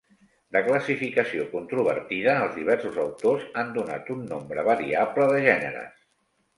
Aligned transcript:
De 0.55 0.61
classificació 0.67 1.45
controvertida, 1.51 2.35
els 2.47 2.57
diversos 2.61 2.99
autors 3.05 3.47
han 3.65 3.73
donat 3.79 4.13
un 4.19 4.27
nombre 4.35 4.69
variable 4.75 5.33
de 5.37 5.49
gèneres. 5.49 6.07